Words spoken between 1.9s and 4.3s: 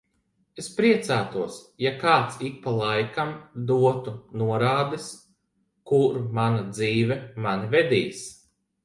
kāds ik pa laikam dotu